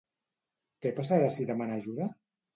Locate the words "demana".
1.53-1.79